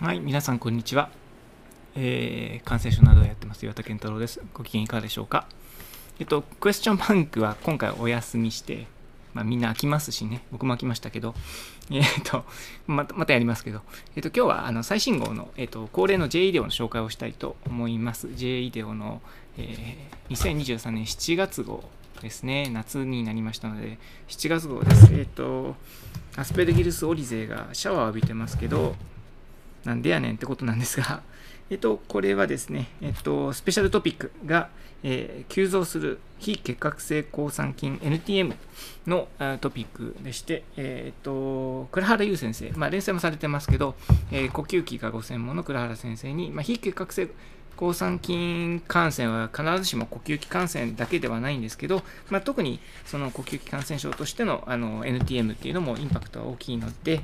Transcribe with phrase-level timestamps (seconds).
[0.00, 1.10] はい、皆さんこんにちは。
[1.96, 4.40] えー、感染症などをやってます岩田健太郎です。
[4.54, 5.48] ご機嫌いかがでしょうか？
[6.20, 8.86] えっと、クエスチョンバンクは今回お休みして、
[9.34, 11.34] まあ、みんな飽きますしね、僕も飽きましたけど、
[11.90, 12.44] えっと、
[12.86, 13.82] またまたやりますけど、
[14.14, 18.32] えっと、今日はあの最新号の、えっと、恒例の J イデオの紹介をしたいと思います。
[18.36, 19.20] J イデオの、
[19.56, 21.82] えー、2023年7月号
[22.22, 25.12] ですね、夏になりましたので、7月号です。
[25.12, 25.74] えっと、
[26.36, 28.94] アスペルギルス・オリゼがシャワーを浴びてますけど、
[29.84, 31.22] なんでやねんってことなんですが、
[31.70, 34.70] えっと、これはですね、えっと、スペシャルトピックが、
[35.02, 38.54] えー、急増する非結核性抗酸菌 NTM
[39.06, 39.28] の
[39.60, 43.94] トピックでして、え、っと、倉原優先生、まあ、連載もされてますけど、
[44.32, 47.28] えー、呼吸器がご専門の倉原先生に、まあ、非結核性
[47.78, 57.20] 抗酸菌感染は必ずしも呼吸器感染だけではないんですけど、まあ、特にその呼吸器感染症としてのあの NTM っていうのもインパクトが大きいので、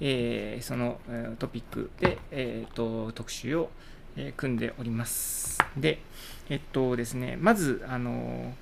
[0.00, 1.00] えー、その
[1.38, 3.70] トピックで、えーと、特集を、
[4.16, 5.58] え、組んでおります。
[5.76, 5.98] で、
[6.48, 8.52] えっとですね、まず、あの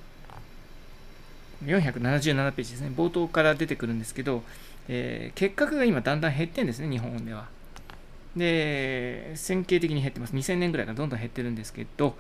[1.64, 4.42] 477ページですね、冒頭から出てくるんですけど、
[4.88, 7.48] えー、結核が今だんだん減ってんですね、日本では。
[8.36, 10.34] で、線形的に減ってます。
[10.34, 12.16] 2000年ぐらいからどんどん減ってるんですけど、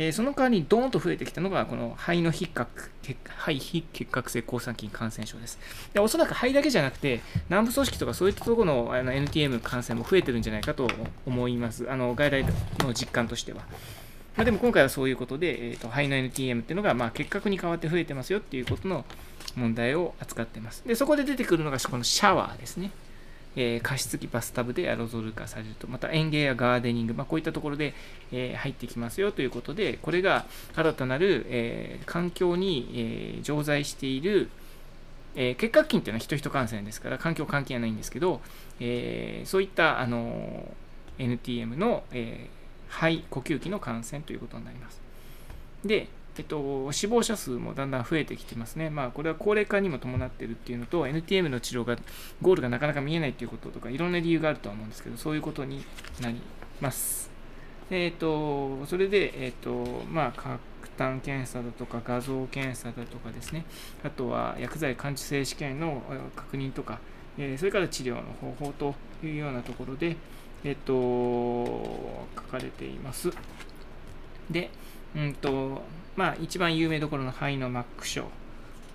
[0.00, 5.58] えー、その代わりにドーンと増えてきたのが、この肺の非核肺非結核性抗酸菌感染症です。
[5.92, 7.20] でおそらく肺だけじゃなくて、
[7.50, 10.88] 軟部組織とかそういったところのあの NTM 感染も増えてるんじゃないかと
[11.26, 11.86] 思います。
[11.90, 12.46] あの外来
[12.78, 13.58] の実感としては。
[14.36, 19.04] まあ、でも今回はそういうことで、えーと、肺の NTM っていうのが、まあ、結核に変わって増えてますよっていうことの
[19.54, 20.82] 問題を扱ってます。
[20.86, 22.90] で、そこで出てくるのがこのシャワーですね。
[23.56, 27.94] えー、加湿器バスタブでアロゾル化されると、また園芸やガーデニング、まあ、こういったところで、
[28.32, 34.50] えー、入ってきますよということで、これが新たなる、えー、環境に、え常在している、
[35.34, 38.40] え結核菌というのは人々感染ですから、環境関係はないんですけど、
[38.78, 40.66] えそういったあの
[41.18, 42.48] NTM の、え
[42.88, 45.00] 肺、呼吸器の感染ということになります。
[45.84, 46.08] で、
[46.40, 48.88] えっと、死亡者数もだんだん増えてきてますね。
[48.88, 51.98] まあ、これは高齢化にも伴っているっていうのと、NTM の治療が、
[52.40, 55.84] ゴールがなかなか見えないっていうこととか、いろんな理由があるとは思うんですけど、そういうことに
[56.22, 56.40] なり
[56.80, 57.30] ます。
[57.90, 60.60] えっと、それで、えっと、まあ、核
[60.96, 63.66] 炭検査だとか、画像検査だとかですね、
[64.02, 66.02] あとは薬剤感知性試験の
[66.34, 67.00] 確認とか、
[67.36, 70.16] えそれから治療の方法というようなところで、
[70.64, 70.94] えっと、
[72.34, 73.30] 書かれています。
[74.50, 74.70] で、
[75.16, 75.82] うんと、
[76.16, 78.26] まあ、一番有名どころの肺のマック症、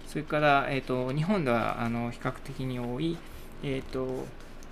[0.07, 3.17] それから、えーと、日本ではあの比較的に多い、
[3.63, 4.25] えーと、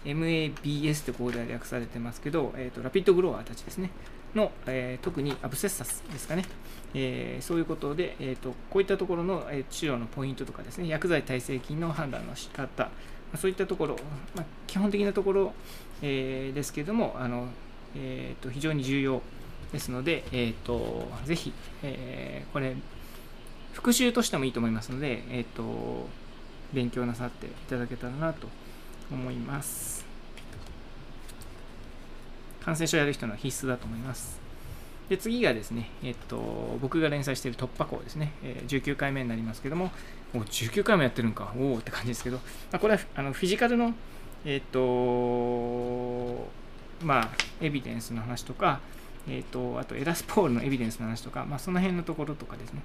[0.06, 3.90] MABS ってここでは略されてますけど、えーと、ラピッドグロワーたちですね、
[4.36, 6.46] の、えー、特にアブセッサスですかね、
[6.94, 12.92] えー、そういうことで、えーと、こういったところの、えー、治療のポイントとかですね、薬剤耐性菌の判断の仕方、ま
[13.34, 13.96] あ、そういったところ、
[14.36, 15.54] まあ、基本的なところ、
[16.02, 17.48] えー、ですけれども、あの
[17.96, 19.22] えーと非常に重要。
[19.73, 21.51] ですので、えーと、ぜひ、
[21.81, 22.75] えー、これ、
[23.73, 26.07] 復習としてもいいと思いますので、えーと、
[26.72, 28.47] 勉強なさっていただけたらなと
[29.12, 30.06] 思います。
[32.63, 34.39] 感染症やる人の必須だと思います。
[35.09, 39.91] で次がですね、えっと、僕が連載している突破口ですね、えー、19回目になりますけども、
[40.33, 43.94] お19回もやってるんか、おおって感じですけど、まあ、これはあのフィジカルの、
[44.45, 46.47] えっと、
[47.03, 47.29] まあ、
[47.59, 48.79] エビデンスの話とか、
[49.28, 52.81] えーと、あとエラスポールのエビデンスの話とか、まあ、その辺のところとかですね、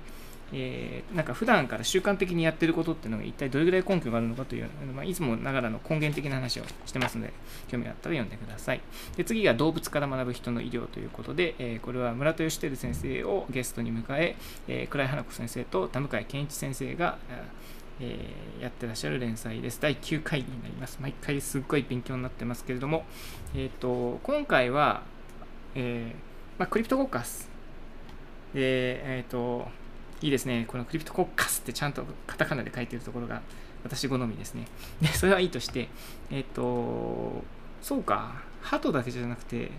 [0.53, 7.33] えー、なんか普段から習慣的にやってることっていうのが一体どれぐらい根拠があるのかという、まあ、いつもながらの根源的な話をしてますので、
[7.69, 8.81] 興味があったら読んでください。
[9.17, 14.37] で次が動物から学ぶ人の医療ということで、えー、これは村田義輝先生をゲストに迎え、
[14.69, 17.19] えー、倉井花子先生と田向健一先生が、
[18.01, 19.81] えー、やってらっしゃる連載です。
[19.83, 20.99] 第9回になります。
[21.03, 23.05] 毎回すっごい勉強になってますけれども、
[23.55, 25.03] えーと、今回は、
[25.75, 26.28] えー
[26.59, 27.49] まあ、クリプトコッカス。
[28.53, 29.69] で、えっ、ー、と、
[30.21, 30.65] いいですね。
[30.67, 33.43] このクリプトコッカスってちゃんとカタカナで書いてるところが
[33.85, 34.67] 私好みですね。
[35.01, 35.89] で、それはいいとして、
[36.31, 37.45] えっ、ー、と、
[37.81, 39.71] そうか、鳩だけじゃなくて、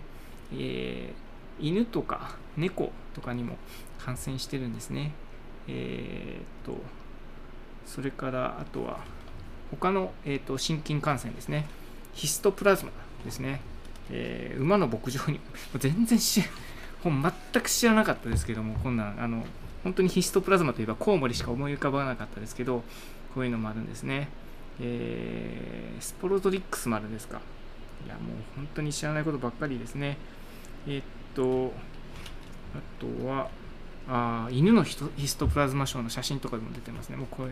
[0.54, 3.58] えー、犬とか猫とかにも
[3.98, 5.12] 感染してるんですね。
[5.68, 6.80] えっ、と、
[7.84, 9.00] それからあとは
[9.70, 11.66] 他の、えーと、心筋感染ですね。
[12.14, 12.92] ヒストプラズマ
[13.24, 13.60] ですね。
[14.10, 15.40] えー、馬の牧場に
[15.78, 16.50] 全然知本
[17.04, 19.44] 全く知らなかったですけども、こんな、あの、
[19.82, 22.82] 本当にヒストプラズマといえばコウモリしか思い浮かばなかったですけど、
[23.34, 24.28] こういうのもあるんですね。
[24.80, 27.40] えー、スポロトリックスもあるんですか？
[28.06, 28.24] いや、もう
[28.56, 30.18] 本当に知らないことばっかりですね。
[30.86, 31.04] えー、っ
[31.34, 31.72] と、
[32.74, 33.48] あとは、
[34.08, 34.96] あ犬のヒ
[35.28, 37.16] ストプラズマ症の写真とかでも出てますね。
[37.16, 37.50] もうこれ、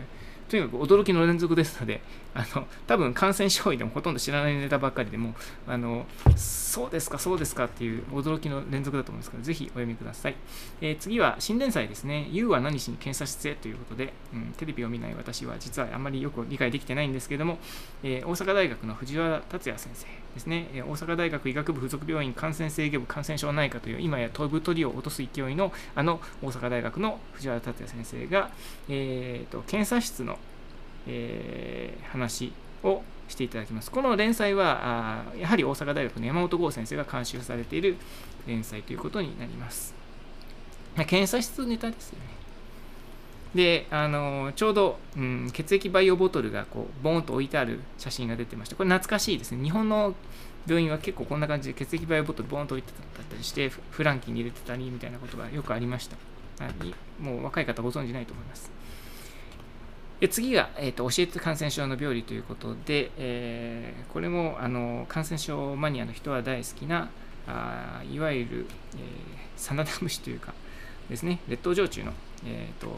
[0.49, 2.01] とにかく驚きの連続ですので、
[2.33, 5.35] あの多分感染症医でもほとんど知らないネタばっかりでも、
[5.67, 6.05] あの
[6.35, 10.35] そうですか、そうですかっていう驚きの連続だと思いますから、ぜひお読みください。
[10.81, 12.27] えー、次は新連載ですね。
[12.31, 17.59] You は何しに検査室へということで、うん、テレビを見ない私は実はあまりよく理解できてないんですけれども、
[18.03, 28.49] えー、大阪大学の藤原達也先生ですね、えー、大阪大学医学部附属病院感染制御部感染症内科という今や飛ぶ鳥を落とす勢いのあの大阪大学の藤原達也先生が、
[28.87, 30.38] えーと、検査室の、
[31.09, 32.53] えー、話
[32.83, 33.89] をしていただきます。
[33.89, 34.79] この連載は、
[35.31, 37.97] あやはり大阪大学の山本剛先生が監修されている
[38.47, 39.95] 連載ということになります。
[40.95, 42.25] 検査室ネタですよね。
[43.55, 49.63] で、あのちょうど、うん、血液培養ボトルがこうボーンと置いてある写真が出てまして、これ懐かしいですね。
[49.63, 50.13] 日本の
[50.67, 56.17] 病院は結構こんな感じで血液培養ボトルボーンと置いてたりして、フランキーに入れてたりみたいなことがよくありました。
[57.19, 58.71] もう若い方ご存じないと思います。
[60.19, 67.09] で次が、えーと、教えて感染症の病理ということで、えー、これもあの感染症マニアの人は大好きな
[67.47, 68.99] あいわゆる、えー、
[69.55, 70.53] サナダムシというか
[71.09, 71.39] ですね。
[71.47, 72.11] 列島常駐の、
[72.45, 72.91] えーと、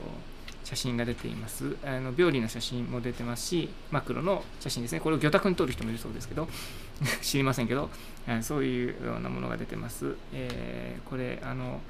[0.63, 1.77] 写真が出ています。
[1.85, 5.00] あの病理の写真も出てますしマクロの写真ですね。
[5.00, 6.47] これを魚拓に撮る人もいるそうですけど
[7.21, 7.89] 知りませんけど
[8.41, 11.81] そういうようなものが出てます、えー、これあの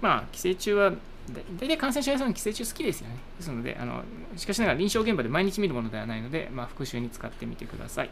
[0.00, 0.92] まあ寄生虫は
[1.32, 3.16] 大体感染症屋さん寄生虫好きですよね。
[3.36, 4.02] ですので、あの
[4.36, 8.10] しかしながら臨床現場で毎日見るものではないので、まあ、復習に使ってみてください。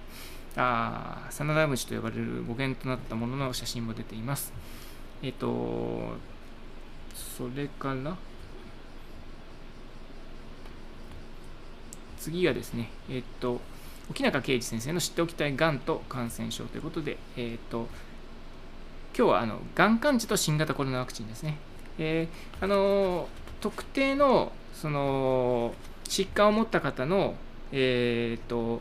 [0.57, 4.53] あサナダムシと呼ばれる語源となったものの写真も出ています。
[5.23, 6.17] えっ、と、
[7.15, 8.17] それから
[12.19, 13.61] 次がですね、えっ、と、
[14.11, 17.89] 沖中啓二先生の知っておきたいがんと感染症ということで、えっ、と、
[19.17, 21.59] 今日はあのがん患者と新型コロナワクチンですね。
[21.99, 23.29] えー、あの
[23.61, 27.35] 特定のその疾患を持った方の、
[27.73, 28.81] えーと、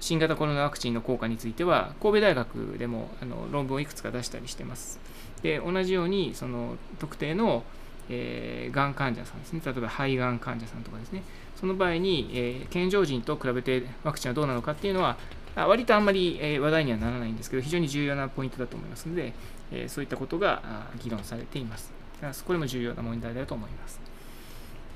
[0.00, 5.00] 新型コロナワクチンの効果については神戸大学でもあの論文をいくつか出したりしてます。
[5.42, 7.62] で同じようにその特定の、
[8.08, 11.22] えー、がん患者さんですね例えば肺がん患者さんとかですね
[11.54, 15.16] その場合に、えー、健常人と比べてワクチンはどうなのかっていうのは
[15.54, 19.32] 割とあんまり、え、話題にはならないんですけど非常に重要なポイントだと思いますので、
[19.72, 21.97] えー、そういったことが議論されています。
[22.44, 24.00] これも重要な問題だと思います。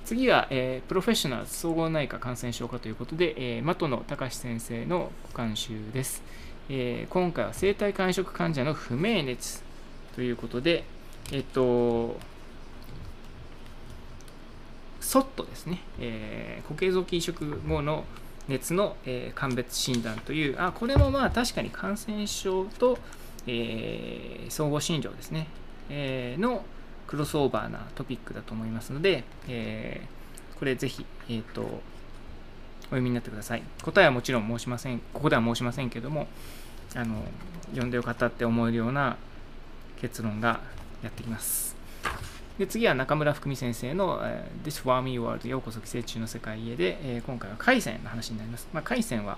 [0.05, 6.23] 次は、えー、プロフェッショナル総合内科感染症科ということで、えー、的野隆先生のご監修です、
[6.69, 9.63] えー、今回は生体肝食患者の不明熱
[10.15, 10.85] ということで、
[11.33, 12.19] えっと、
[15.01, 18.05] ソットですね、えー、固形臓器移植後の
[18.49, 22.99] 熱の、えー、鑑別診断という、あ、これもまあ確かに感染症と、
[23.47, 25.47] えー、総合診療ですね、
[25.89, 26.65] えー、の
[27.13, 31.65] クロスオーバーなトピックだと思いますので、えー、これぜひ、えっ、ー、と、お
[32.85, 33.63] 読みになってください。
[33.83, 36.27] 答えはもちろん申しません、ここでは申しませんけども、
[36.95, 37.23] あの、
[37.73, 39.19] 読んでよかったって思えるような
[40.01, 40.61] 結論が
[41.03, 41.77] やってきます。
[42.59, 48.69] で次は中村福美先生の、え、This Wormy World ようこそ寄生虫の世界へで、えー、今回は海鮮の話になります。
[48.73, 49.37] まあ、海鮮は、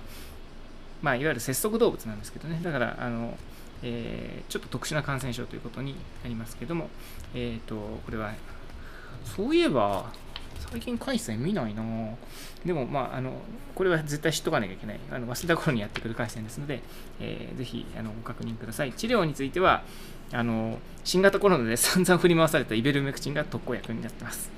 [1.02, 3.36] まあ、いわゆる節足動物なんですけどね、だから、あの、
[3.86, 6.88] えー、ちょっと特殊な感染症ということになりますけども、
[7.34, 8.32] えっ、ー、と、これは、
[9.24, 10.10] そういえば、
[10.70, 11.82] 最近回線見ないな
[12.64, 13.32] でも、まあ、あの、
[13.74, 15.00] これは絶対知っとかなきゃいけない。
[15.10, 16.82] あの忘れた頃にやってくる回線ですので、
[17.20, 18.92] えー、ぜひあのご確認ください。
[18.92, 19.82] 治療については、
[20.32, 24.50] あの、新型コロナで 散々振り回されたイベルメクチンが特効薬になってます。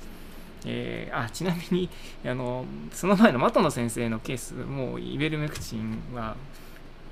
[0.65, 1.89] えー、あちなみに
[2.25, 6.35] あの、その前の的野先生のケース、もうイベルメクチンは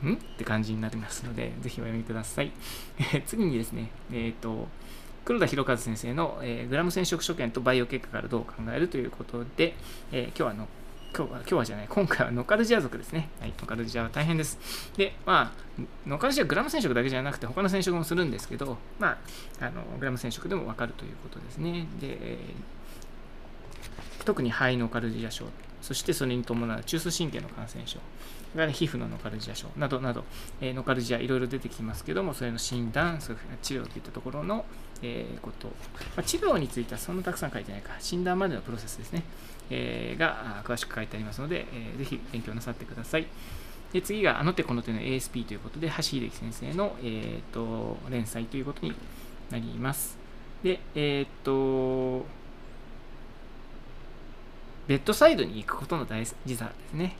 [0.04, 0.14] ん？
[0.14, 2.52] って感じになりますので、ぜひお読みください。
[3.14, 4.68] え次にですね、えっ、ー、と、
[5.26, 9.76] 黒田博和先生の、えー、グラム染色所見とバイオ結果からどう考えるということで、
[10.12, 10.68] えー、今日はの
[11.16, 13.30] 今日は、今日はじゃない、今回はノカルジア族ですね。
[13.40, 14.60] はい、ノカルジアは大変です。
[14.98, 19.18] で、まあ、ノカルジアグラム染色だけじゃなくて、他の染色もするんですけど、ま
[19.62, 21.88] あ、あのグラム染色でもわかるということですね。
[22.02, 22.38] で、
[24.26, 25.46] 特に肺ノカルジア症、
[25.86, 28.00] そしてそれに伴う中枢神経の感染症、
[28.56, 29.68] が、皮膚のノカルジア症。
[29.78, 30.24] などなど、
[30.60, 34.66] えー、ノカルジアいろいろ出てきますけども、それの診断、それ治療といったところの、
[35.04, 35.74] えー、こと、ま
[36.18, 39.22] あ、治療についてはそんなたくさん書いてないか、診断までのプロセスですね、
[39.70, 43.28] えー、が詳しく書いてありますので、えー、ぜひ勉強なさってください。
[43.94, 48.96] で次があの手この手の ASP ということで、橋秀樹先生の、えーと、連載ということに
[49.52, 50.18] なります。
[50.64, 52.26] で、えっ、と、
[54.88, 57.16] ベッドサイドに行くことの大事さですね。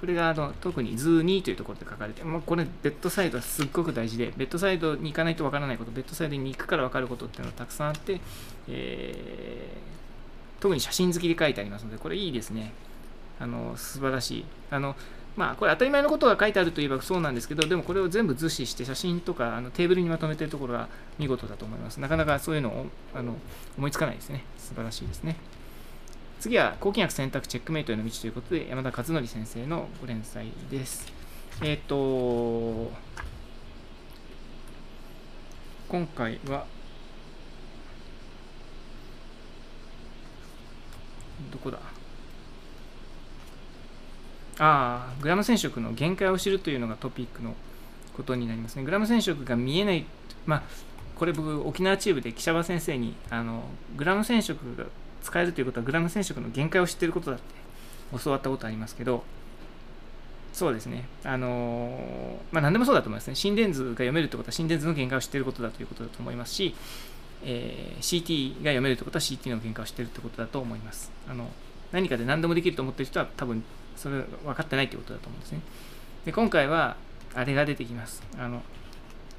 [0.00, 8.20] これがあの特に図2というところで書かれて、まあ、これベッドサイドはすっごく大事で、ベッドサイドに行かないとわからないこと、ベッドサイドに行くからわかることっていうのがたくさんあって、
[8.68, 12.72] えー、特に写真好きで書いてありますので、これいいですね。
[13.38, 14.44] あの素晴らしい。
[14.70, 14.96] あの
[15.36, 22.00] まあ、これ当たり前のことが書いてあるといえばそうなんですけど、でもこれを全部図示して写真とかあのテーブルにまとめてるところが見事だと思います。
[22.00, 23.36] なかなかそういうのをあの
[23.76, 24.44] 思いつかないですね。
[24.58, 25.36] 素晴らしいですね。
[26.40, 31.06] 次は、抗菌薬選択チェックメイトへの道ということで、山田勝則先生のご連載です。
[31.60, 32.90] えっ、ー、と、
[35.86, 36.64] 今回は、
[41.52, 41.78] どこだ？
[44.58, 47.54] ああ、グラム染色の限界を知るというのがトピックの
[48.16, 48.84] ことになりますね。
[48.84, 50.06] グラム染色が見えない、
[50.46, 50.62] まあ、
[51.16, 54.86] これ僕、沖縄チームで記者場先生に、あの、グラム染色が
[55.22, 57.44] 使えるということは、グラム染色の限界を知っていることだって
[58.22, 59.24] 教わったことありますけど、
[60.52, 61.06] そうですね。
[61.24, 63.34] あのまあ、何でもそうだと思いますね。
[63.34, 66.74] 心電図が読めるということは、心電図の限界を知っていることだということだと思いますし、
[67.44, 71.10] えー、CT が読めるということは CT の限界を知っているということだと思います。
[71.28, 71.48] あの
[71.92, 73.64] 何かで何でもできると思ってる人は多分
[73.96, 75.60] それ分かってないということだと思うんですね。
[76.24, 76.96] で、今回は、
[77.34, 78.22] あれが出てきます。
[78.38, 78.62] あの、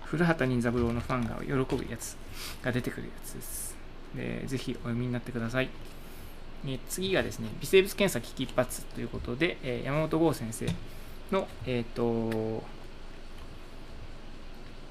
[0.03, 2.17] 古畑任三郎のファンが喜ぶやつ
[2.63, 3.70] が出てくるやつです。
[4.15, 5.69] で、ぜひお読みになってください。
[6.65, 10.67] え次がですね、微生物検査危機一髪ということで、え山本剛先生
[11.31, 12.63] の、えっ、ー、と、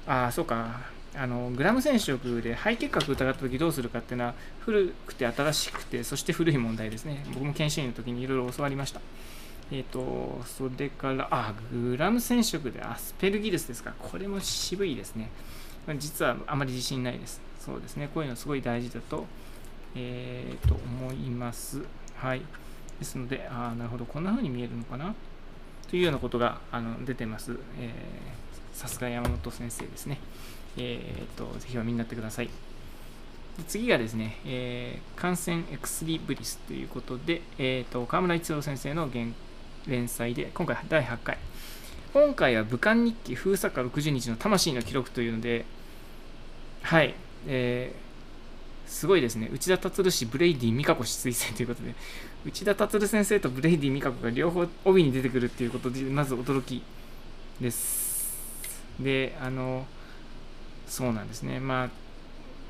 [0.05, 0.81] ああ、そうか、
[1.13, 9.01] あのグラム染色で肺結核疑った時どうするかっていうのは古くて新しくてそして古い問題ですね僕も研修医の時にいろいろ教わりました
[9.71, 13.93] えっ、ー、と、それから、あ、グラム染色でアスペルギルスですか。
[13.97, 15.29] これも渋いですね。
[15.97, 17.39] 実はあまり自信ないです。
[17.63, 18.09] そうですね。
[18.11, 19.25] こういうのすごい大事だと、
[19.95, 21.81] えー、と思います。
[22.15, 22.41] はい。
[22.99, 25.13] ですので、ああなるほど、こんな風に見えるのかな？
[25.89, 27.57] というようなことがあの出てます。
[28.73, 30.17] さすが山本先生ですね。
[30.77, 32.49] えっ、ー、と、ぜひお見になってください。
[33.67, 39.25] 次がですね、えー、感染エクスリブリスということで、えーと、河村一郎先生の原
[39.87, 41.37] 連載で、今回第8回。
[42.13, 45.65] 今回は武漢日記封鎖下60日の魂の記録というので、
[46.81, 47.13] はい、
[47.47, 49.49] えー、すごいですね。
[49.51, 51.95] 内田樹氏、ブレイディみかこ氏推薦ということで、
[52.45, 56.83] 内田樹先生とブレイディみかこが両方帯に出てくるっていうことで、まず驚き
[57.59, 58.37] です。
[58.99, 59.85] で、あの、
[60.87, 61.59] そうなんですね。
[61.59, 61.89] ま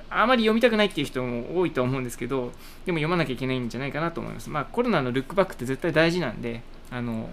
[0.09, 2.51] あ、あまり読みたくないっていう人も多いと思うんですけど、
[2.85, 4.49] でも読まなきゃいけないんじゃないかなと思います。
[4.49, 6.61] まあ、コロナのルックバックって絶対大事なんで、
[6.91, 7.29] あの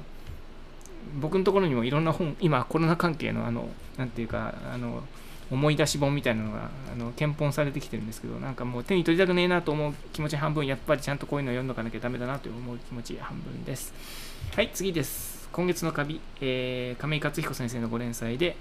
[1.20, 5.02] 僕のところにもいろんな本今コロナ関係のあのなんていうかあの
[5.50, 13.94] 思い出し本みたいなのがあの検本されてきてるんですけどなんかもう手に取りたくねえなと思う気持ち半分やっぱりちゃんとこういうのを読んどかなきゃダメだなと思う気持ち半分です
[14.54, 18.56] はい次です今月のカビ、えー、亀井克彦先生のご連載で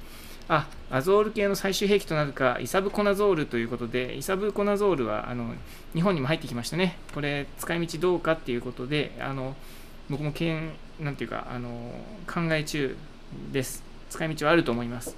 [0.49, 5.53] あアゾール系の最終兵器となるかイサブコナゾールということでイサブコナゾールはあの
[5.93, 9.55] 日本にも入ってきましたねこれ使い道どうかっていうことであの
[10.09, 11.91] 僕もけんなんていうかあの
[12.25, 12.95] 考え中
[13.51, 13.83] です。
[14.09, 15.15] 使い道はあると思います。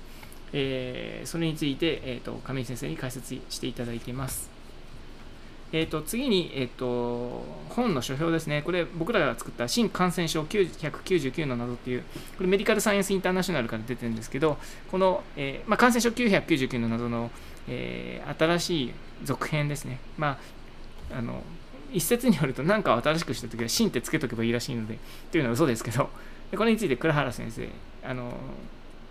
[0.54, 4.50] えー、それについて、えーと、亀井先生に解説していただいています。
[5.72, 8.64] えーと、次に、えーと、本の書評ですね。
[8.64, 12.04] これ僕らが作った新感染症999の謎っていう、
[12.38, 14.58] これメディカルサイエンスインターナショナルから出てるんですけど、
[14.90, 17.30] この、えー、まあ、感染症999の謎の、
[17.68, 20.00] えー、新しい続編ですね。
[20.18, 20.40] ま
[21.12, 21.44] あ、あの
[21.92, 25.00] 一説によると何かを新しくした時は芯ってつけとけばいいらしいので
[25.32, 26.10] というのは嘘ですけど
[26.56, 27.68] これについて倉原先生
[28.04, 28.34] あの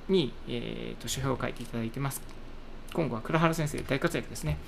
[0.08, 2.20] に、えーと、書評を書いていただいてます。
[2.92, 4.58] 今後は倉原先生大活躍ですね。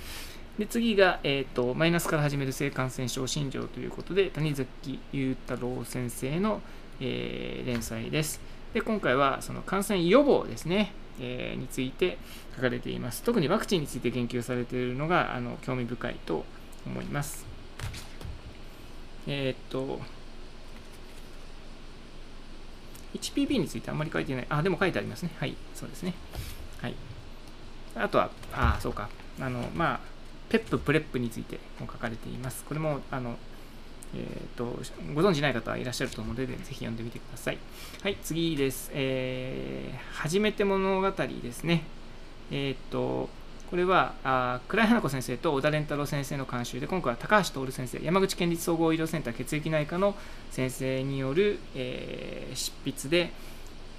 [0.58, 6.60] で次が、えーと、マイナスから始める性感染症診療ということで谷崎裕太郎先生の、
[7.00, 8.40] えー、連載です。
[8.74, 12.18] で今回はその感染予防ですね、えー、について
[12.54, 13.22] 書かれています。
[13.22, 16.44] 特にワクチンについて研究されているのがあの興味深いと
[16.86, 17.46] 思います。
[19.26, 20.00] えー、っと、
[23.14, 24.46] HPV についてあんまり書いてない。
[24.48, 25.30] あ、でも書いてありますね。
[25.38, 26.14] はい、そうですね。
[26.80, 26.94] はい。
[27.96, 29.08] あとは、あ、そうか。
[29.40, 30.00] あの、まあ、
[30.48, 32.64] ペップ、プレップについても書かれています。
[32.64, 33.36] これも、あの、
[34.14, 34.64] えっ、ー、と、
[35.14, 37.58] ご存知ない方はいらっしゃると思うので、ぜひ読んでみてください。
[38.02, 38.90] はい、次です。
[38.92, 41.84] えー、初めて物語ですね。
[42.50, 43.28] えっ、ー、と、
[43.70, 50.16] これはあ倉井花子先生と小田蓮太郎先生の監修で今回は高橋徹先生山口県立総合医療センター血液内科の
[50.50, 53.32] 先生による、えー、執筆で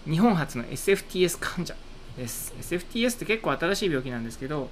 [0.03, 1.73] 日本初の SFTS 患者
[2.17, 2.53] です。
[2.59, 4.69] SFTS って結構新しい病気なんですけど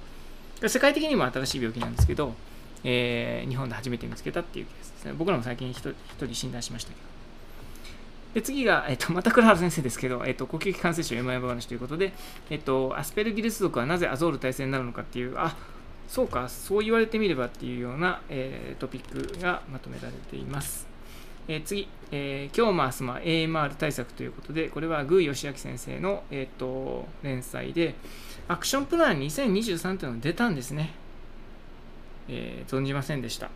[0.66, 2.34] 世界的にも新しい病気なんですけど、
[2.84, 5.14] えー、日本で初めて見つけたっていうケースですね。
[5.16, 7.19] 僕らも最近一人診断しましたけど。
[8.34, 12.12] で次が、えっと、また倉原先生ですけど、えっと、呼吸器感染症山々話ということで、
[12.48, 15.56] えっと、アスペルギルス属はなぜアゾール耐性になるのかっていう、あ
[16.06, 20.86] そうか、そう言われてみればっていうような、えー、トピックがまとめられています。
[21.48, 23.14] えー、次、えー、今日も明日も
[23.58, 27.94] AMR 対策ということで、これはグー義明先生の、えーと、連載で、
[28.46, 30.94] アクションプラン2023というのが出たんですね。
[32.28, 33.50] えー、存じませんでした。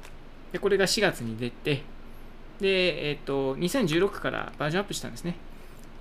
[0.52, 1.82] で、これが4月に出て、
[2.60, 5.36] で、えっ、ー、と、2016からバージョンアップしたんですね。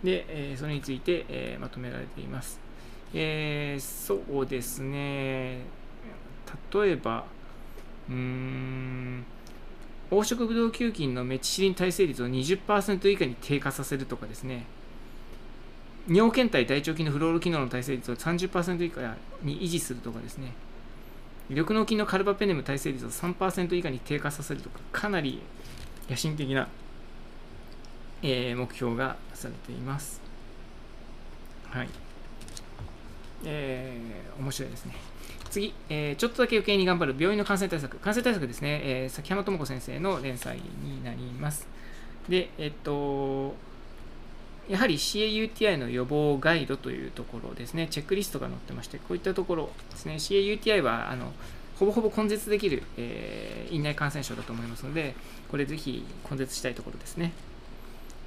[0.04, 2.60] で、えー、それについて、えー、まとめられています。
[3.14, 5.60] えー、そうですね。
[6.74, 7.26] 例えば、
[8.10, 9.26] うーん、
[10.10, 14.66] 黄色ブドウ球菌のメチシリン耐性率を20%以下に低下させるとかですね、
[16.08, 20.54] 尿検体大腸菌のフロール機能の耐性率を30%以下に維持するとかですね、
[21.50, 25.42] 緑脳菌のカルバペネム耐性率を3%以下に低下させるとか、かなり
[26.10, 26.68] 野心的な、
[28.22, 30.22] えー、目標がされています。
[31.70, 31.90] はい。
[33.46, 34.96] えー、面白いですね。
[35.50, 37.98] 次、えー、ちょっとだけ余計に頑張る病院の感染対策。
[38.00, 41.68] 感染対策ですね、えー、崎山智子先生の連載になります。
[42.28, 43.56] で、えっと、
[44.68, 51.34] やはり CAUTI の予防ガイドというところですね、チェックリストが載ってまして、こういったところですね、CAUTI はあの
[51.80, 55.15] ほぼほぼ根絶できる、えー、院内感染症だと思いますので、
[55.50, 57.32] これぜひ根絶したいところですね。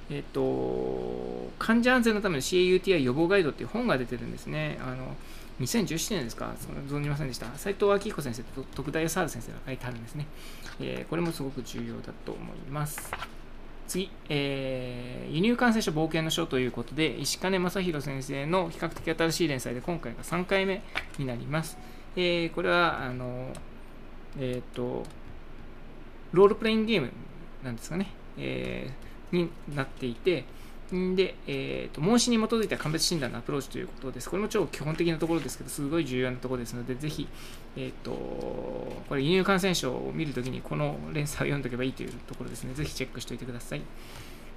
[0.09, 4.77] えっと、患者安全のための CAUTI 予防ガイドっていう本が出てるんですね。
[4.81, 5.15] あの
[5.59, 6.53] 2017年ですか？
[6.87, 7.47] 存じませんでした。
[7.57, 10.27] 斉藤明彦先生と徳田康治先生が書いてあるんですね。
[10.79, 13.11] えー、これもすごく重要だと思います。
[13.87, 20.81] 次、えー、輸入感染症冒険の書ということで、石金正弘先生の比較的新しい連載で今回が3回目
[21.17, 21.77] になります。
[22.19, 23.53] えー、これは、あの、
[24.39, 25.03] えっ、ー、と、
[26.33, 27.11] ロールプレインゲーム
[27.63, 28.07] なんですかね、
[28.39, 30.43] えー、になっていて、
[30.89, 34.31] で、えーと、問診に基づいた鑑別診断のアプローチということです。
[34.31, 37.27] これも超基本的なところですけど、すごい重要なところですので、ぜひ、
[37.75, 42.73] えっ、ー、と、これ輸入感染症を見るときにこの連載を読んでおけばいいというところですね。
[42.73, 43.81] ぜひチェックしておいてください。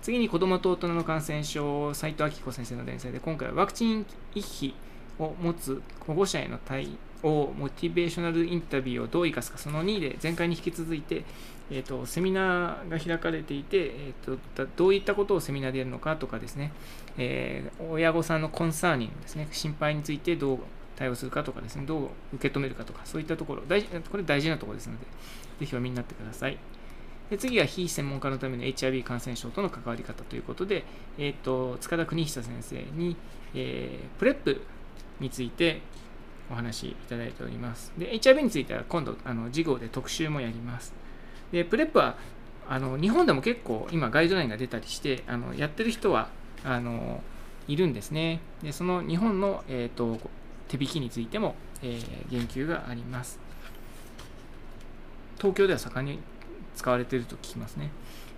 [0.00, 4.72] 次に子供と大人の感染症、斉藤明子先生の連載で、今回はワクチン遺棄
[5.18, 11.24] を持つ保護者への対応、モチベーショナルインタビューをどう生かすか、その2で前回に引き続いて、
[11.70, 16.72] えーと、セミナーが開かれていて、えーと、どういったことをセミナーでやるのかとかですね、
[17.16, 20.58] えー、親御さんのコンサーニングですね、心配についてどう
[20.96, 25.06] 対応するかとかですね、どう受け止めるかとか、そういったところ、大これ大事なところですので、
[25.60, 26.58] ぜひお見になってください。
[27.30, 30.84] で次は非専門家のための HIV 感染症との関わり方ということで、
[31.16, 33.16] えーと、塚田訓久先生に、
[33.54, 34.60] えー、 PrEP
[35.20, 35.80] について
[36.50, 37.92] お話しいただいております。
[37.96, 40.92] で、HIV については今度、あの次号で特集もやります。
[41.52, 42.16] で、 PrEP は
[42.68, 46.28] あの日本でも結構今ガイドラインが出たりしてあのやってる人は
[46.64, 47.20] あの
[47.66, 48.40] いるんですね。
[48.62, 50.18] で、その日本の、えーと、
[50.68, 53.38] 手引きについても、えー、言及があります。
[55.38, 56.18] 東京では盛んに
[56.76, 57.90] 使われていると聞きますね。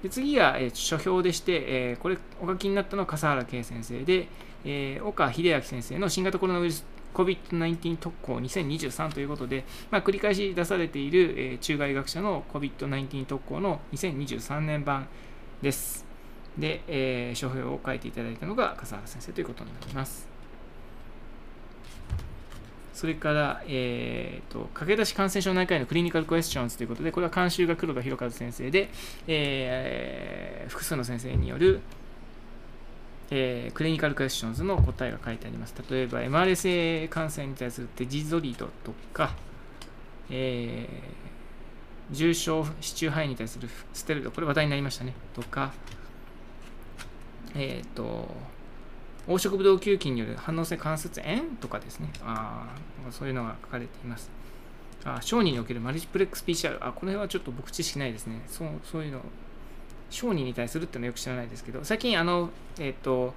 [0.02, 4.28] で次が、えー、書評でして、えー、これお書きになったのは笠原圭先生で、
[4.64, 15.06] えー、岡秀明先生の新型コロナウイルス COVID-19 特攻2023ということで、まあ、繰り返し出されている、えー、中外学者の COVID-19 特攻の2023年版
[15.60, 16.04] です。
[16.58, 20.32] で、えー、書評を書いていただいたのが笠原先生ということになります。
[22.92, 28.90] それから、えーと、駆け出し感染症内科医のクリニカルクエスチョンズということで、これは監修が黒田博和先生で、
[29.26, 31.80] えー、複数の先生による
[33.34, 35.74] えー、クリニカルクエスチョンズの答えが書いてあります。
[35.90, 39.34] 例えば、MRSA 感染に対するテジゾリドとか、
[40.28, 45.14] えー、重症市中肺炎に対するステロイド、これ話題になりましたね。
[45.32, 45.72] とか、
[47.54, 48.28] えっ、ー、と、
[49.26, 52.10] 黄色ブドウ球菌による反応性関節炎とかですね。
[52.22, 52.66] あ
[53.10, 54.30] そういうのが書かれています。
[55.04, 56.76] あ小児におけるマルチプレックス PCR。
[56.80, 58.42] あ、この辺はちょっと僕知識ないですね。
[58.46, 59.22] そうそういうの
[60.12, 63.34] 商人に対するっていうのはよく知らないですけど、最近、あの、えっ、と、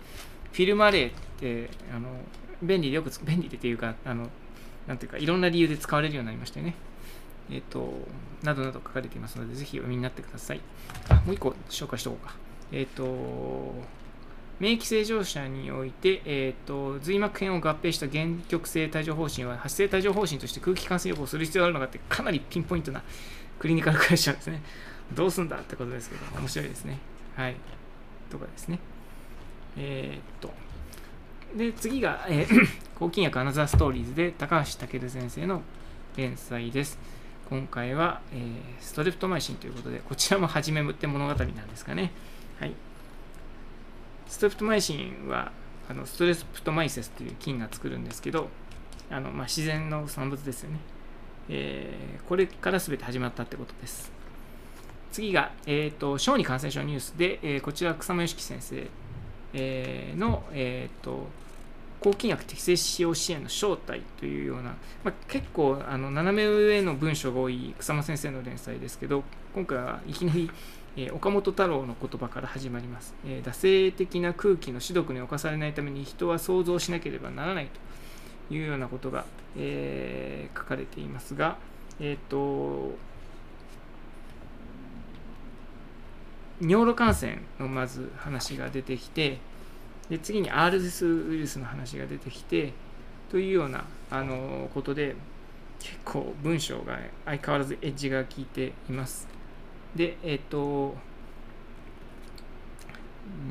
[0.51, 2.09] フィルマレーって、あの、
[2.61, 4.29] 便利でよく、便利でっていうか、あの、
[4.87, 6.75] なんていうか、いろんな理由で使われるようになりましたよね。
[7.49, 7.93] えっ、と、
[8.43, 10.61] などなど書かれていますので、ぜひお見になってください。
[11.09, 12.35] あ、もう一個紹介しておこうか。
[12.71, 13.73] えっ、と、
[14.59, 23.03] 免疫正常者において、えーと、髄膜片を合併した原極性帯状疱疹は発生帯状疱疹として空気感染予防する必要があるのかってかなりピンポイントな
[23.59, 24.61] クリニカルクエスチョンですね。
[25.13, 26.99] どうすんだってことですけど、面白いですね。
[27.35, 27.55] はい。
[28.29, 28.79] とかですね。
[29.77, 30.53] えー、っと。
[31.55, 35.61] で、次が、えー、 抗菌薬アナザーストーリーズで高橋武先生の
[36.17, 36.97] 連載です。
[37.49, 42.11] 今回は、えー、ストレプトマイシンということで、こちらも初めむって物語なんですかね。
[42.59, 42.73] はい。
[44.27, 45.51] ストレプトマイシンは、
[45.87, 48.49] あのストレプトマイセスという菌が作るんですけど、
[49.11, 50.79] あのまあ、自然の産物ですよね。
[51.47, 54.14] えー、これから全て始まったってことです。
[55.11, 58.87] 次が、えーと、小児感染症ニュースで、えー、こちら草間良樹先生、
[59.53, 61.27] えー、の、えーと、
[62.01, 69.23] 抗菌薬適正使用支援の正体というような、まあ、結構あの斜め上の文章が多い草間先生の連載ですけど
[69.55, 70.51] 今回はいきなり、
[70.97, 77.69] えー、岡本太郎の言葉から始まります、えー、惰性的な空気の死毒に侵されないために人は想像しなければならない
[78.49, 79.25] というようなことが、
[79.57, 81.57] えー、書かれていますが、
[81.99, 82.93] えっ、と
[86.61, 89.39] 尿路感染のまず話が出てきて
[90.09, 92.73] で次に RS ウイルスの話が出てきて
[93.29, 95.15] というようなあのことで
[95.79, 99.27] 結構文章が相変わらずエッジが効いています。
[99.95, 100.95] で、えっ、と、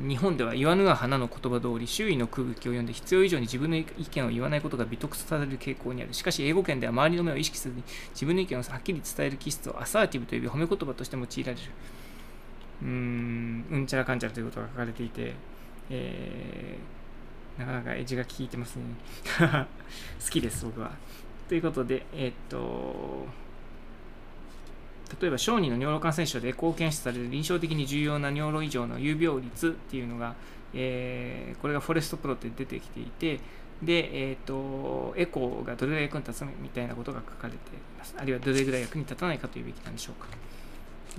[0.07, 11.57] 日本では言わぬが花の言葉通り周囲の空気を読んで必要以上に自分の意見を言わないことが美徳とされる傾向にあるしかし英語圏では周りの目を意識せずに自分の意見をはっきり伝える気質をアサーティブという褒め言葉として用いられる
[12.81, 15.33] うん、うんちゃらかんちゃらということが書かれていて、
[15.89, 18.83] えー、なかなかエッジが効いてますね。
[20.23, 20.91] 好きです、僕は。
[21.47, 23.27] ということで、えー、っと、
[25.21, 30.35] 例えば小児の尿路感染症でエコー検出される臨床的に重要な尿路異常の有病率っていうのが、
[30.73, 33.39] えー、これがフォレストプロって出てきていて、
[33.83, 37.59] で、えっ、と、エコーがどれぐらい役に立つみたいなことが書かれてい
[37.97, 38.15] ます。
[38.17, 40.27] あるいはどれぐらい役に立たないかというべきなんでしょうか。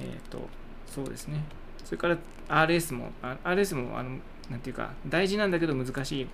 [0.00, 0.48] えっ、と、
[0.86, 1.44] そうですね。
[1.84, 2.18] それから
[2.48, 3.10] RS も、
[3.44, 4.18] RS も、あの、
[4.50, 6.28] なんていうか、大事なんだけど難しい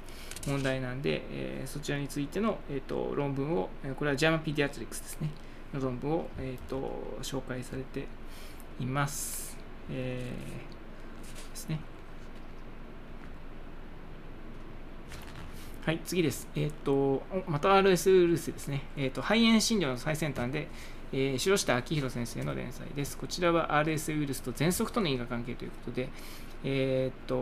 [0.46, 5.30] 問題なんで、えー、そちらについての、えーと、論文を、これは JAMA Pediatrics ですね、
[5.72, 8.06] の論文を、えーと、紹介されて
[8.80, 9.56] います。
[9.90, 11.80] えー、ですね。
[15.84, 16.48] はい、次です。
[16.54, 18.84] えっ、ー、と、また RS ウイルスですね。
[18.96, 20.68] えっ、ー、と、肺炎診療の最先端で、
[21.12, 23.18] えー、城下明宏先生の連載です。
[23.18, 26.08] こちらは RS ウイルスと喘息との因果関係ということで、
[26.64, 27.34] えっ、と、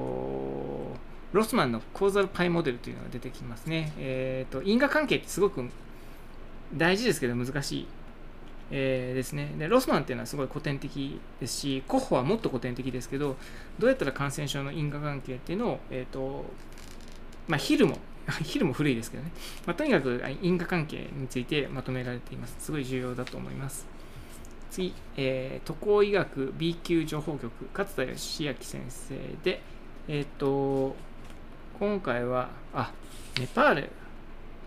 [1.33, 3.93] ロスマンのコーザルパイモデルというのが出てきますね。
[3.99, 5.69] えっ、と、因果関係ってすごく
[6.75, 7.87] 大事ですけど難しい、
[8.73, 9.69] えー、ですねで。
[9.69, 13.37] ロスマンっていうのはすごい古典的ですし、コッホはもっと古典的ですけど、
[13.79, 16.45] どうやったら感染症の因果関係っていうのを、えっ、と、
[17.47, 17.99] まあ、ヒルも
[18.43, 19.31] ヒルも古いですけどね。
[19.67, 22.57] まあ、とにかく因果関係についてまとめられています。
[22.59, 23.87] すごい重要だと思います。
[24.71, 29.63] 次、えー、渡航医学 B 級情報局、勝田義明先生で、
[30.09, 30.97] えっ、ー、と、
[31.79, 32.93] 今回は、あ、
[33.39, 33.91] ネパール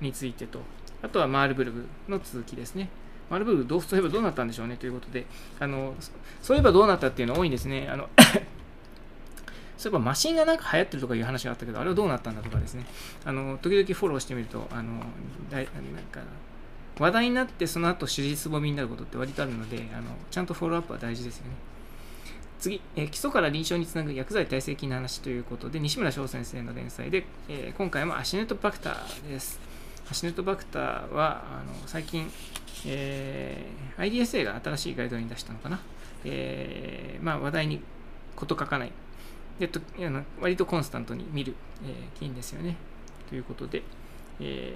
[0.02, 0.60] についてと、
[1.02, 2.89] あとはマールブルグの続きですね。
[3.30, 5.26] マールブルグ、どうそういえばどうなったんでしょうねということで、
[5.60, 5.95] あの
[6.41, 7.88] そういえばどうなったっていうのは多いんですね。
[7.89, 8.10] あの
[9.84, 12.86] そういえばマシンがなんか流行ってるとかいう話があったけど、あれはどうなったんだとかですね、
[13.26, 15.02] あの時々フォローしてみると、あの
[15.52, 16.22] だいなんか
[16.98, 21.52] 話題になってその後尻すぼみになることって割とあるので、あのちゃんとフォローアップは大事ですよね。
[22.60, 29.60] 次、え、基礎から臨床につなぐ薬剤耐性菌の話ということで、西村翔先生の連載で、えー、今回もアシネットバクターです。
[30.10, 32.32] アシネットバクターはあの最近、
[32.86, 35.82] えー、IDSA が新しいガイドに出したのかな。
[36.24, 37.82] えーまあ、話題に
[38.38, 38.91] こと書かない
[39.63, 42.76] でとあの割とコンスタントに見る、えー、菌ですよね。
[43.30, 43.82] ということで、
[44.41, 44.73] え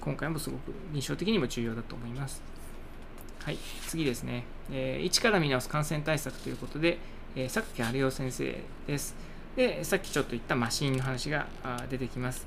[0.00, 2.40] ー、今回もすごく印象的にも重要だと思います。
[3.42, 6.98] はい、次ですね、えー、一から見直す感染対策ということで、
[7.34, 9.16] えー、さっき春代先生です。
[9.56, 11.48] で、さっきちょっと言ったマシンの話が
[11.90, 12.46] 出てきます。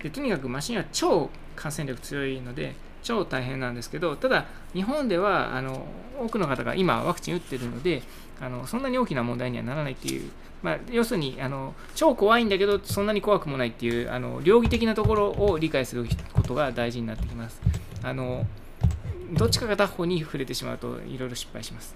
[0.00, 5.86] でとにかくマシンは超感染力強いので、超大変なんですけど、ただ、日本ではあの
[6.20, 8.02] 多くの方が今、ワクチン打ってるので
[8.40, 10.28] あの、そんなに大きな問題にはならないっていう
[10.64, 17.60] まあ、要するにあの超怖いんだけどそんなに怖くもないっていうあの両義的なところを理解することが大事になってきます
[18.02, 18.46] あの
[19.32, 21.94] どっちか片方に触れてしまうといろいろ失敗します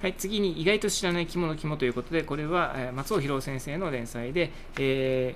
[0.00, 5.34] はい、次に意外と知らない肝の肝ということで、これは松尾博先生の連載で、え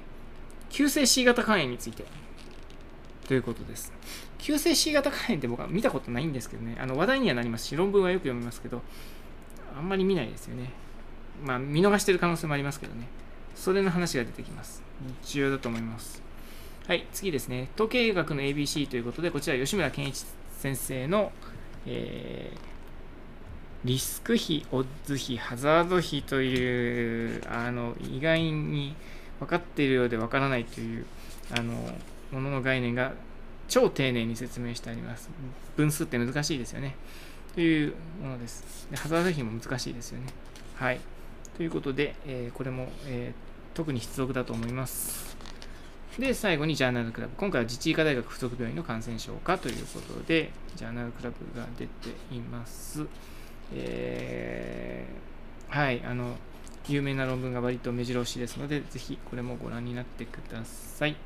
[0.70, 2.05] ー、急性 C 型肝炎について
[3.27, 3.92] ということです。
[4.42, 8.83] 急性 C 型肝炎って僕は見たことないんですけどね、あの話題にはなりますし、論文はよく読みますけど、
[9.78, 10.70] あんまり見ないですよね。
[11.44, 13.07] まあ、見逃してる可能性もありますけどね。
[13.55, 14.83] それの話が出てきます。
[15.24, 16.20] 重要だと思います。
[16.88, 17.68] はい、次ですね。
[17.76, 20.26] 統計学の ABC ということで、こちら吉村健一
[20.59, 21.31] 先生の、
[21.87, 22.59] えー、
[23.85, 28.96] リスク比、オッズ比、ハザード比という、あの、意外に
[29.38, 31.07] 分かっているようで分からないという、
[31.52, 31.74] あの、
[32.33, 33.12] ものの概念が
[33.72, 35.30] 超丁寧に説明してあります。
[35.78, 36.94] 分数って難しいですよね。
[37.54, 38.87] というものです。
[38.90, 40.26] でハザード比も難しいですよね。
[40.74, 41.00] はい。
[41.56, 45.38] ということで、えー、これも、えー、特に必読だと思います。
[46.18, 47.32] で、最後にジャーナルクラブ。
[47.38, 53.06] 今回は自治医科大学附属病院の感染症科ということで、ジャーナルクラブが出ています。
[53.74, 56.37] えー、はい、あの、
[56.88, 61.16] 有名な論文が割と目白押しですので、ぜひこれもご覧になってください。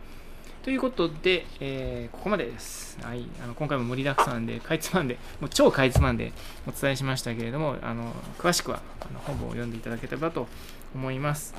[0.67, 2.99] ということで、えー、ここまでです。
[3.01, 6.33] はい、あの今回も盛りだくさんで、かいつまんで、もう超かいつまんで
[6.67, 10.49] お伝えしましたけれども、あの詳しくはあの本文を読んでいただければと
[10.93, 11.55] 思います。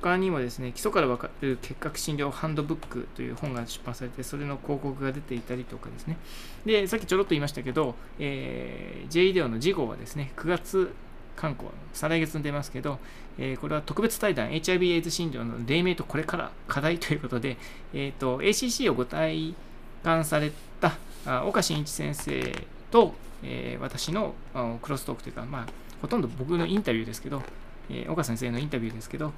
[0.00, 6.16] 他にもですね、基礎から分かる結核診療ハンドブックという本が出版されて、それの広告が出ていたりとかですね。
[6.64, 10.94] で、さっきちょろっと言いましたけど、えー、J イデオの次号はですね、9月
[11.38, 12.98] 観光、再来月に出ますけど、
[13.38, 17.56] えー、これは特別対談 HIV/AIDS 診療の黎明とこれから課題ということで、
[17.94, 19.54] えーと、ACC をご体
[20.02, 24.34] 感されたあ岡真一先生と、えー、私の
[24.82, 25.66] クロストークというか、まあ、
[26.02, 27.42] ほとんど僕のインタビューですけど、
[27.88, 29.32] えー、岡先生のインタビューですけど、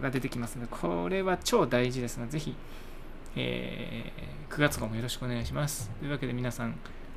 [0.00, 2.54] が出てきますので、これは超大事ですので、ぜひ、
[3.36, 5.90] えー、9月号もよろしくお願いします。
[6.00, 6.74] というわけで皆さん、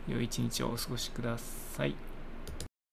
[0.07, 2.06] 良い一日をお過ごしください。